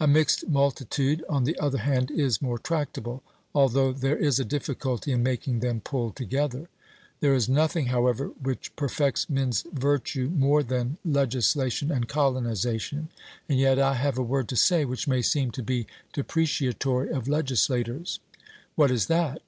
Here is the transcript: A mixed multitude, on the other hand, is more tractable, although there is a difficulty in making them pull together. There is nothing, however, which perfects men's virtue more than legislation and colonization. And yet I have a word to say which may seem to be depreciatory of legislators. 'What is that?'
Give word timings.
A 0.00 0.08
mixed 0.08 0.48
multitude, 0.48 1.24
on 1.28 1.44
the 1.44 1.56
other 1.60 1.78
hand, 1.78 2.10
is 2.10 2.42
more 2.42 2.58
tractable, 2.58 3.22
although 3.54 3.92
there 3.92 4.16
is 4.16 4.40
a 4.40 4.44
difficulty 4.44 5.12
in 5.12 5.22
making 5.22 5.60
them 5.60 5.80
pull 5.80 6.10
together. 6.10 6.68
There 7.20 7.36
is 7.36 7.48
nothing, 7.48 7.86
however, 7.86 8.32
which 8.42 8.74
perfects 8.74 9.30
men's 9.30 9.64
virtue 9.72 10.28
more 10.28 10.64
than 10.64 10.98
legislation 11.04 11.92
and 11.92 12.08
colonization. 12.08 13.10
And 13.48 13.60
yet 13.60 13.78
I 13.78 13.94
have 13.94 14.18
a 14.18 14.22
word 14.24 14.48
to 14.48 14.56
say 14.56 14.84
which 14.84 15.06
may 15.06 15.22
seem 15.22 15.52
to 15.52 15.62
be 15.62 15.86
depreciatory 16.12 17.10
of 17.10 17.28
legislators. 17.28 18.18
'What 18.74 18.90
is 18.90 19.06
that?' 19.06 19.40